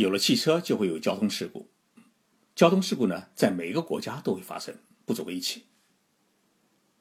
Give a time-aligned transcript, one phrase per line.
[0.00, 1.70] 有了汽车，就会有交通事故。
[2.54, 5.64] 交通事故呢，在每一个国家都会发生，不足为奇。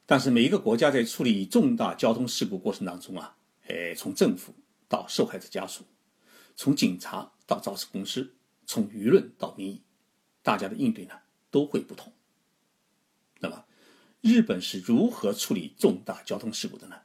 [0.06, 4.54] 但是每一个国家在处理重大交通事故过程当中啊，哎，从政府
[4.88, 5.84] 到受害者家属，
[6.56, 8.36] 从警察到肇事公司，
[8.66, 9.84] 从舆论到民意，
[10.42, 11.14] 大家的应对呢
[11.52, 12.12] 都会不同。
[13.40, 13.66] 那么，
[14.22, 16.96] 日本是如何处理重大交通事故的呢？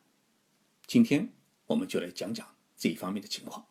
[0.87, 1.33] 今天
[1.67, 3.67] 我们就来讲讲这一方面的情况。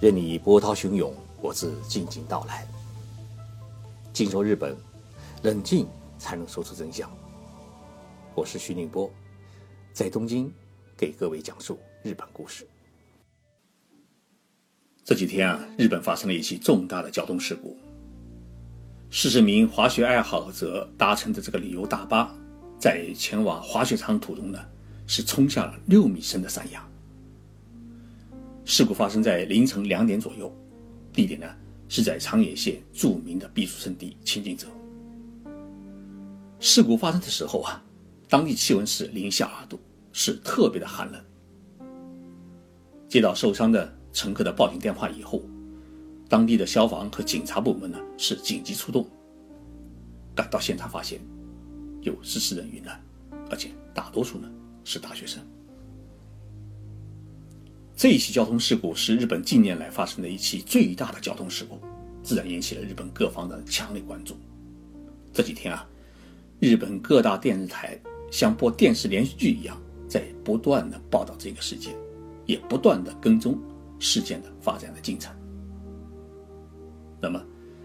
[0.00, 2.66] 任你波涛汹涌，我自静静到来。
[4.14, 4.74] 静说日本，
[5.42, 5.86] 冷静
[6.18, 7.10] 才能说出真相。
[8.34, 9.10] 我是徐宁波，
[9.92, 10.50] 在东京
[10.96, 12.66] 给各位讲述日本故事。
[15.04, 17.76] 这几天啊，日本发生了一起重大的交通事故。
[19.10, 22.34] 四十名滑雪爱好者搭乘的这个旅游大巴，
[22.78, 24.58] 在前往滑雪场途中呢，
[25.06, 26.89] 是冲下了六米深的山崖。
[28.64, 30.52] 事故发生在凌晨两点左右，
[31.12, 31.46] 地点呢
[31.88, 34.68] 是在长野县著名的避暑胜地清境泽。
[36.60, 37.82] 事故发生的时候啊，
[38.28, 39.80] 当地气温是零下二度，
[40.12, 41.20] 是特别的寒冷。
[43.08, 45.42] 接到受伤的乘客的报警电话以后，
[46.28, 49.08] 当地的消防和警察部门呢是紧急出动，
[50.34, 51.18] 赶到现场发现
[52.02, 53.02] 有十四人遇难，
[53.50, 54.48] 而且大多数呢
[54.84, 55.42] 是大学生。
[58.00, 61.78] 这一起交通事故是日本近年来发生的一起最大的交通事故，
[62.22, 64.38] 自然引起了日本各方的强烈关注。
[65.34, 65.86] 这几天啊，
[66.60, 68.00] 日本各大电视台
[68.32, 69.78] 像播电视连续剧一样，
[70.08, 71.94] 在不断的报道这个事件，
[72.46, 73.58] 也不断的跟踪
[73.98, 75.30] 事件的发展的进程。
[77.20, 77.38] 那么，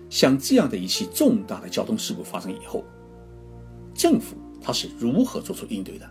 [0.09, 2.85] 像这样的一起重大的交通事故发生以后，
[3.93, 6.09] 政府它是如何做出应对的？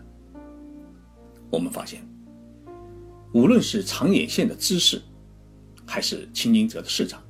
[1.49, 2.07] 我们发现。
[3.35, 5.01] 无论是长野县的知事，
[5.85, 7.21] 还是青津泽的市长，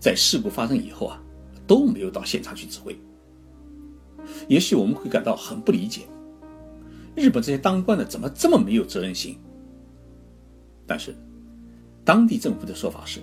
[0.00, 1.22] 在事故发生以后啊，
[1.68, 2.98] 都没有到现场去指挥。
[4.48, 6.00] 也许我们会感到很不理解，
[7.14, 9.38] 日本这些当官的怎么这么没有责任心？
[10.84, 11.14] 但是，
[12.04, 13.20] 当地政府的说法是，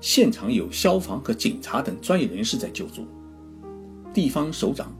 [0.00, 3.06] 现场有消防和警察等专业人士在救助，
[4.14, 4.90] 地方首长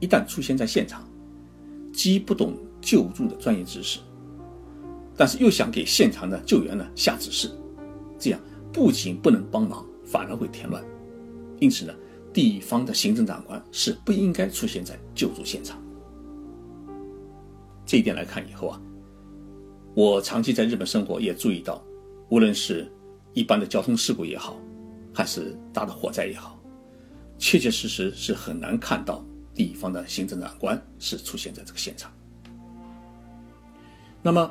[0.00, 1.06] 一旦出现在现场，
[1.92, 3.98] 既不懂救助的专业知识。
[5.18, 7.50] 但是又想给现场的救援呢下指示，
[8.20, 8.40] 这样
[8.72, 10.80] 不仅不能帮忙，反而会添乱。
[11.58, 11.92] 因此呢，
[12.32, 15.76] 地方的行政长官是不应该出现在救助现场。
[17.84, 18.80] 这一点来看以后啊，
[19.92, 21.82] 我长期在日本生活也注意到，
[22.28, 22.88] 无论是
[23.32, 24.56] 一般的交通事故也好，
[25.12, 26.56] 还是大的火灾也好，
[27.38, 32.08] 确确实实是很难看到地方的行政长官是出现在这个现场。
[34.22, 34.48] 那么。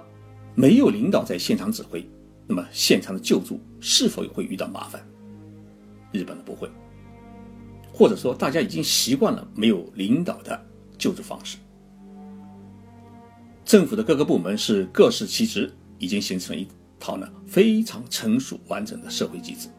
[0.60, 2.04] 没有领导在现场指挥，
[2.48, 5.08] 那么现场的救助是否也会遇到麻烦？
[6.12, 6.68] 日本的不会，
[7.94, 10.60] 或者说大家已经习惯了没有领导的
[10.98, 11.60] 救助方式。
[13.64, 16.68] 政府的各个部门是各司其职，已经形成了一
[17.00, 19.70] 套呢非常成熟完整的社会机制。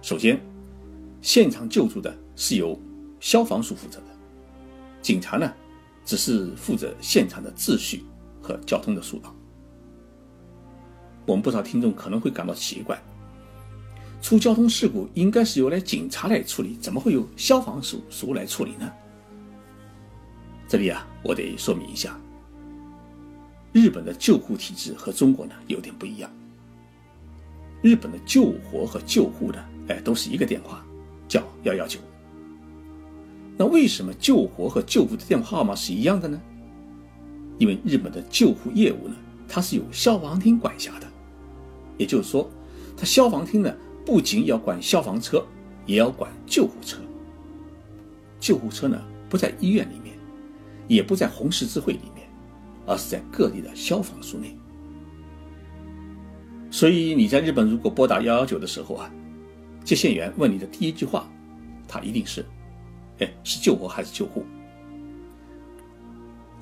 [0.00, 0.40] 首先，
[1.20, 2.76] 现场救助的是由
[3.20, 4.06] 消防署负责的，
[5.00, 5.48] 警察呢
[6.04, 8.02] 只是负责现场的秩序。
[8.42, 9.34] 和交通的疏导，
[11.24, 13.00] 我们不少听众可能会感到奇怪：
[14.20, 18.92] 出交通事故应该是由来警察来处理，怎么会由消防署署来处理呢？
[20.66, 22.18] 这里啊，我得说明一下，
[23.72, 26.30] 日本的救护体制和中国呢有点不一样。
[27.82, 30.84] 日本的救火和救护呢，哎，都是一个电话，
[31.28, 31.98] 叫幺幺九。
[33.56, 36.40] 那为什么救火和救护的电话号码是一样的呢？
[37.58, 39.14] 因为日本的救护业务呢，
[39.48, 41.06] 它是由消防厅管辖的，
[41.96, 42.50] 也就是说，
[42.96, 43.74] 它消防厅呢
[44.04, 45.44] 不仅要管消防车，
[45.86, 46.98] 也要管救护车。
[48.40, 50.16] 救护车呢不在医院里面，
[50.88, 52.28] 也不在红十字会里面，
[52.86, 54.56] 而是在各地的消防署内。
[56.70, 59.10] 所以你在日本如果拨打幺幺九的时候啊，
[59.84, 61.30] 接线员问你的第一句话，
[61.86, 62.44] 他一定是：
[63.18, 64.44] 哎，是救火还是救护？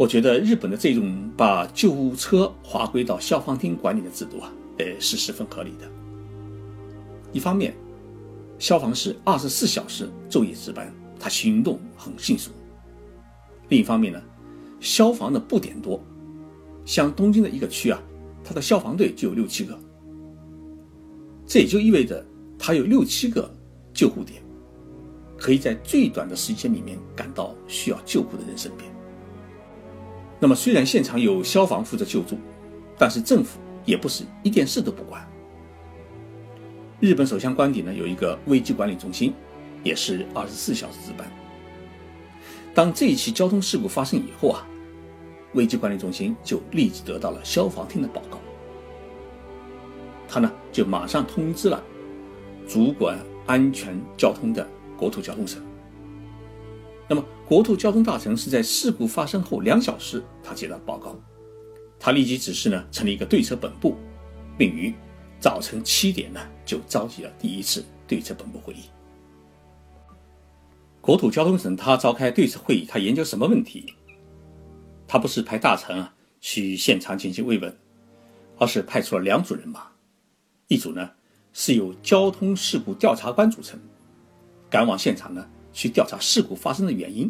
[0.00, 5.86] 我觉得日本的这种把救护车划归到消防厅管理的制度啊，呃，是十分合理的。
[7.32, 7.74] 一方面，
[8.58, 12.50] 消防是二十四小时昼夜值班，它行动很迅速；
[13.68, 14.18] 另一方面呢，
[14.80, 16.02] 消防的布点多，
[16.86, 18.02] 像东京的一个区啊，
[18.42, 19.78] 它的消防队就有六七个，
[21.46, 22.24] 这也就意味着
[22.58, 23.54] 它有六七个
[23.92, 24.42] 救护点，
[25.36, 28.90] 可以在最短的时间里面赶到需要救护的人身边。
[30.42, 32.38] 那么，虽然现场有消防负责救助，
[32.96, 35.22] 但是政府也不是一件事都不管。
[36.98, 39.34] 日本首相官邸呢有一个危机管理中心，
[39.84, 41.30] 也是二十四小时值班。
[42.74, 44.66] 当这一起交通事故发生以后啊，
[45.52, 48.38] 危机管理中心就立即得到了消防厅的报告，
[50.26, 51.82] 他呢就马上通知了
[52.66, 54.66] 主管安全交通的
[54.96, 55.60] 国土交通省。
[57.10, 61.16] 那么，国土交通大臣是在事故发生后两小时，他接到报告，
[61.98, 63.96] 他立即指示呢成立一个对策本部，
[64.56, 64.94] 并于。
[65.40, 68.90] 早晨七点呢，就召集了第一次对策本部会议。
[71.00, 73.94] 国土交通省他召开对策会议，他研究什么问题？
[75.08, 77.74] 他不是派大臣啊去现场进行慰问，
[78.58, 79.88] 而是派出了两组人马，
[80.68, 81.10] 一组呢
[81.54, 83.80] 是由交通事故调查官组成，
[84.68, 87.28] 赶往现场呢去调查事故发生的原因；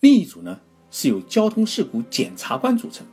[0.00, 0.60] 另一组呢
[0.90, 3.06] 是由交通事故检察官组成，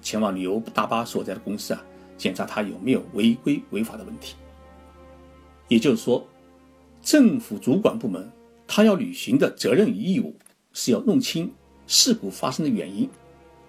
[0.00, 1.84] 前往旅游大巴所在的公司啊。
[2.18, 4.36] 检查他有没有违规违法的问题，
[5.68, 6.26] 也就是说，
[7.02, 8.32] 政府主管部门
[8.66, 10.34] 他要履行的责任与义务
[10.72, 11.52] 是要弄清
[11.86, 13.06] 事故发生的原因，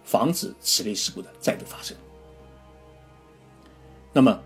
[0.05, 1.97] 防止此类事故的再度发生。
[4.13, 4.41] 那么，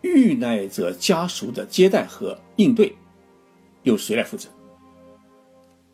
[0.00, 2.92] 遇难者家属的接待和应对
[3.84, 4.48] 由谁来负责？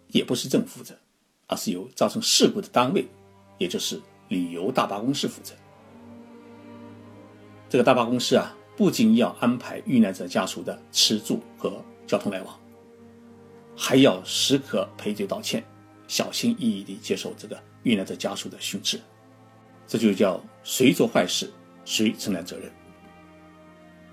[0.09, 0.93] 也不是政府负责，
[1.47, 3.07] 而是由造成事故的单位，
[3.59, 5.55] 也就是旅游大巴公司负责。
[7.69, 12.59] 这个大巴公司啊，不仅要安排遇难者家属的吃住和交通来往，
[13.77, 15.65] 还要时刻赔罪道歉，
[16.09, 19.01] 小心翼翼地接受这个遇难者家属的训斥。
[19.87, 21.53] 这就叫谁做坏事，
[21.85, 22.71] 谁承担责任。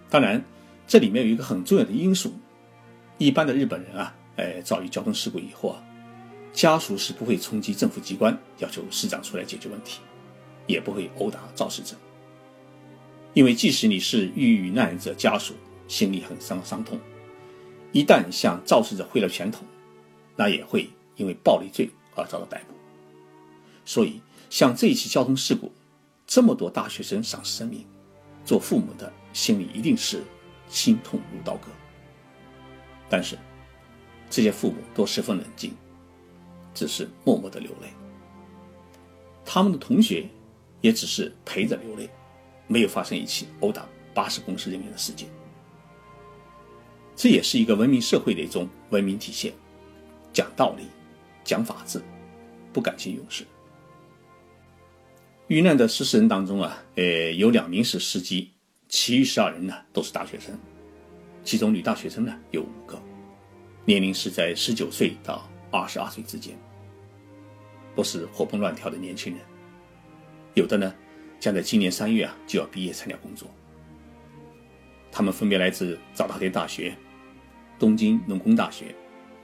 [0.09, 0.43] 当然，
[0.87, 2.33] 这里面有一个很重要的因素：
[3.17, 5.83] 一般的日本人啊，哎，遭遇交通事故以后啊，
[6.53, 10.01] 家属是不会冲击政府机关要求市长出来解决问题，
[10.67, 11.95] 也不会殴打肇事者。
[13.33, 15.55] 因为即使你是遇难者家属，
[15.87, 16.99] 心里很伤伤痛，
[17.91, 19.63] 一旦向肇事者挥了拳头，
[20.35, 22.75] 那也会因为暴力罪而遭到逮捕。
[23.85, 25.71] 所以，像这一起交通事故，
[26.25, 27.85] 这么多大学生丧失生命，
[28.45, 30.23] 做父母的心里一定是
[30.67, 31.67] 心痛如刀割。
[33.09, 33.37] 但是，
[34.29, 35.73] 这些父母都十分冷静，
[36.73, 37.87] 只是默默的流泪。
[39.45, 40.27] 他们的同学
[40.81, 42.09] 也只是陪着流泪。
[42.69, 45.29] 没有发生一起殴打巴士公司人员的事件，
[47.15, 49.53] 这也是一个文明社会的一种文明体现，
[50.33, 50.83] 讲道理，
[51.45, 52.01] 讲法治，
[52.73, 53.45] 不感情用事。
[55.47, 58.51] 遇难的十四人当中啊，呃，有两名是司机，
[58.89, 60.53] 其余十二人呢都是大学生，
[61.47, 63.01] 其中女大学生呢有五个，
[63.85, 66.53] 年龄是在十九岁到二十二岁之间，
[67.95, 69.41] 不是活蹦乱跳的年轻人，
[70.55, 70.93] 有的呢。
[71.39, 73.47] 将在今年三月啊就要毕业参加工作。
[75.11, 76.97] 他们分别来自早稻田大学、
[77.77, 78.93] 东京农工大学、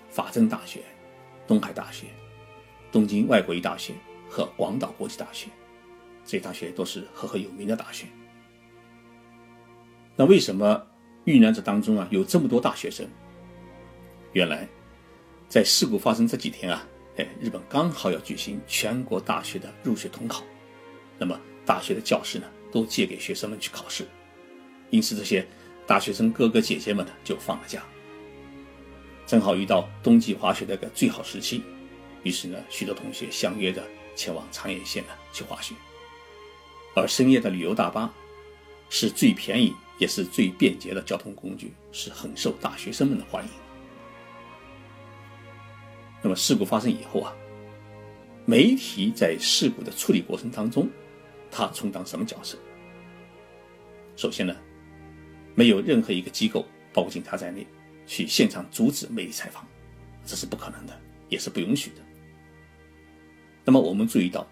[0.09, 0.81] 法政大学、
[1.45, 2.07] 东海大学、
[2.91, 3.93] 东京外国语大学
[4.27, 5.49] 和广岛国际大学，
[6.25, 8.07] 这些大学都是赫赫有名的大学。
[10.15, 10.85] 那为什么
[11.25, 13.07] 遇难者当中啊有这么多大学生？
[14.33, 14.67] 原来，
[15.47, 16.87] 在事故发生这几天啊，
[17.17, 20.43] 哎，日本刚好要举行全国大学的入学统考，
[21.17, 21.39] 那么。
[21.65, 24.05] 大学的教室呢，都借给学生们去考试，
[24.89, 25.47] 因此这些
[25.87, 27.81] 大学生哥哥姐姐们呢就放了假，
[29.25, 31.63] 正好遇到冬季滑雪的一个最好时期，
[32.23, 33.81] 于是呢，许多同学相约着
[34.13, 35.73] 前往长野县呢去滑雪。
[36.97, 38.13] 而深夜的旅游大巴
[38.89, 43.49] 是最便宜也是最便捷的交通工具，是很受大学生们的欢迎。
[46.21, 47.35] 那么事故发生以后啊，
[48.45, 50.89] 媒体在事故的处理过程当中。
[51.55, 52.57] 他充当什么角色？
[54.15, 54.55] 首先呢，
[55.53, 57.67] 没有任何一个机构，包括警察在内，
[58.07, 59.63] 去现场阻止媒体采访，
[60.25, 61.97] 这是不可能的，也是不允许的。
[63.63, 64.47] 那么我们注意到，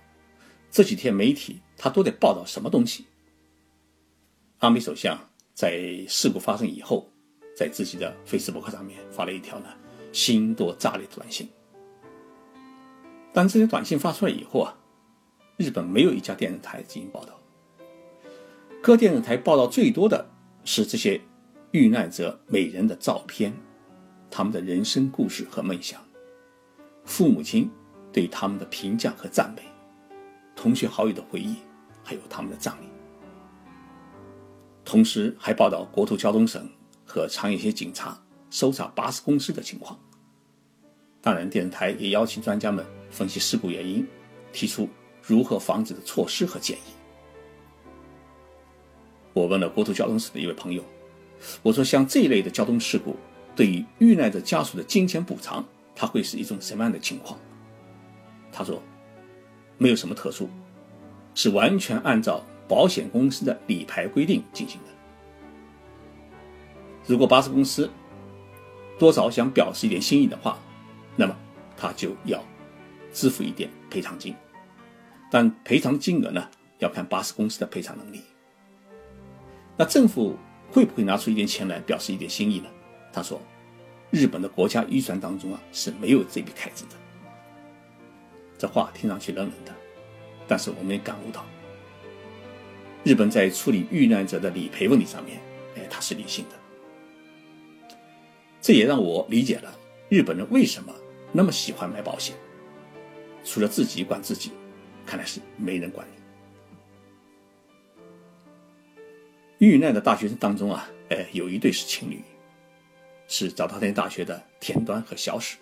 [0.69, 3.07] 这几天媒体他都在报道什么东西？
[4.59, 5.19] 阿米首相
[5.53, 7.09] 在事故发生以后，
[7.55, 9.67] 在自己的 Facebook 上面发了一条呢
[10.11, 11.49] 心多炸裂的短信。
[13.33, 14.77] 当这些短信发出来以后啊。
[15.57, 17.39] 日本没有一家电视台进行报道，
[18.81, 20.27] 各电视台报道最多的
[20.63, 21.21] 是这些
[21.69, 23.53] 遇难者每人的照片，
[24.31, 26.01] 他们的人生故事和梦想，
[27.05, 27.69] 父母亲
[28.11, 29.61] 对他们的评价和赞美，
[30.55, 31.57] 同学好友的回忆，
[32.03, 32.90] 还有他们的葬礼。
[34.91, 36.69] 同时还报道国土交通省
[37.05, 39.97] 和长野县警察搜查巴士公司的情况。
[41.21, 44.05] 当然，电视台也邀请专家们分析事故原因。
[44.51, 44.89] 提出
[45.21, 46.91] 如何防止的措施和建议。
[49.31, 50.83] 我问了国土交通省的一位朋友，
[51.63, 53.15] 我说像这一类的交通事故，
[53.55, 55.63] 对于遇难者家属的金钱补偿，
[55.95, 57.39] 它会是一种什么样的情况？
[58.51, 58.83] 他说，
[59.77, 60.49] 没有什么特殊，
[61.33, 64.87] 是完全按照保险公司的理赔规定进行的。
[67.05, 67.91] 如果巴士公司
[68.97, 70.57] 多少想表示一点心意的话，
[71.17, 71.35] 那么
[71.75, 72.41] 他就要
[73.11, 74.33] 支付一点赔偿金，
[75.29, 76.49] 但赔偿金额呢，
[76.79, 78.21] 要看巴士公司的赔偿能力。
[79.75, 80.37] 那政府
[80.71, 82.69] 会不会拿出一点钱来表示一点心意呢？
[83.11, 83.41] 他说，
[84.11, 86.91] 日本的国家预算当中啊是没有这笔开支的。
[88.57, 89.73] 这话听上去冷冷的，
[90.47, 91.45] 但是我们也感悟到，
[93.03, 95.39] 日本在处理遇难者的理赔问题上面，
[95.75, 96.55] 哎，他是理性的。
[98.61, 99.75] 这也让我理解了
[100.07, 100.93] 日本人为什么
[101.31, 102.35] 那么喜欢买保险。
[103.43, 104.51] 除了自己管自己，
[105.03, 106.05] 看来是没人管
[109.57, 109.65] 你。
[109.67, 112.21] 遇难的大学生当中啊，哎，有一对是情侣，
[113.27, 115.57] 是早稻田大学的田端和小史，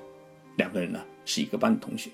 [0.57, 2.09] 两个人呢是一个班的同学。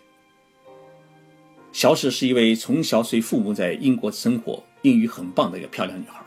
[1.71, 6.23] 小史是一位从小随父母在英国生活、英语很棒的一个漂亮女孩。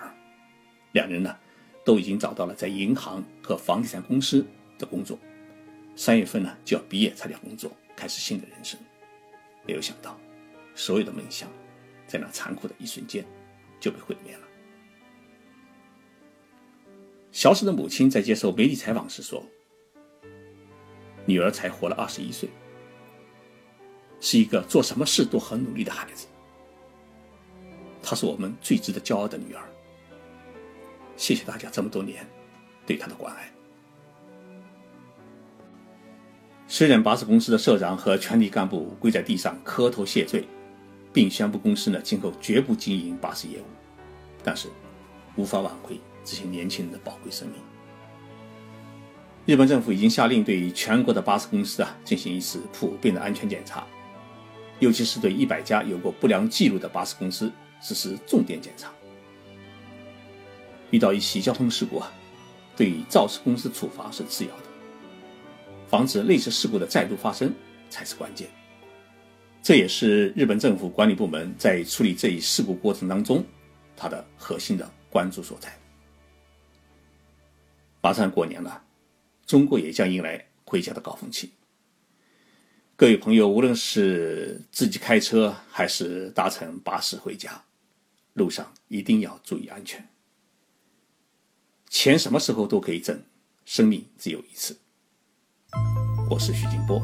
[0.91, 1.37] 两人呢
[1.85, 4.45] 都已经找到了在银行和房地产公司
[4.77, 5.17] 的工作，
[5.95, 8.77] 三月份呢就要毕业参加工作，开始新的人生。
[9.65, 10.19] 没有想到，
[10.75, 11.49] 所有的梦想
[12.09, 13.25] 在那残酷的一瞬间
[13.79, 14.43] 就被毁灭了。
[17.31, 19.47] 小史的母亲在接受媒体采访时说
[21.27, 22.49] ：“女儿才活了二十一岁。”
[24.21, 26.27] 是一个做什么事都很努力的孩子，
[28.09, 29.63] 她是我们最值得骄傲的女儿。
[31.15, 32.27] 谢谢大家这么多年
[32.87, 33.53] 对她的关爱。
[36.67, 40.49] 虽然巴士公司的社长和全体干部跪在地上磕头谢罪，
[41.13, 43.65] 并宣布公司呢今后绝不经营巴士业务，
[44.43, 44.69] 但是
[45.37, 47.57] 无法挽回这些年轻人的宝贵生命。
[49.45, 53.87] 日本政府已经下令对全国的巴士公司啊进行一次普遍的安全检查。
[54.79, 58.93] 尤其是对一百家有过不良记录的巴士公司实施重点检查。
[60.91, 62.13] 遇到一起交通事故啊，
[62.77, 64.65] 对肇事公司处罚是次要的，
[65.89, 67.55] 防止类似事故的再度发生
[67.91, 68.49] 才是关键。
[69.63, 73.45] 这也是日本政府管理部门在处理这一事故过程当中，
[73.97, 75.71] 它的核心的关注所在。
[78.01, 78.83] 马上过年了，
[79.45, 81.53] 中国也将迎来回家的高峰期。
[82.97, 87.63] 各位朋友，无论是自己开车还是搭乘巴士回家，
[88.39, 90.09] 路上一定要注意安全。
[91.91, 93.23] 钱什么时候都可以挣，
[93.65, 94.79] 生命只有一次。
[96.31, 97.03] 我是徐静波，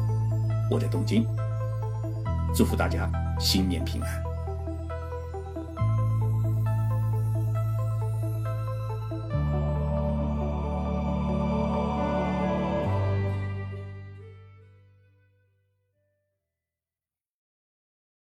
[0.71, 1.25] 我在东京，
[2.55, 4.34] 祝福大家新年平安。